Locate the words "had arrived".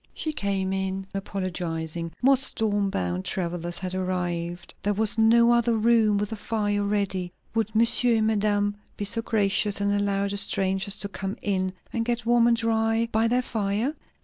3.77-4.73